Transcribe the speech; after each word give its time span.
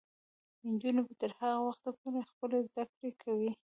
نجونې 0.71 1.01
به 1.07 1.13
تر 1.21 1.31
هغه 1.39 1.59
وخته 1.67 1.89
پورې 1.99 2.21
خپلې 2.29 2.59
زده 2.69 2.85
کړې 2.97 3.11
کوي. 3.21 3.51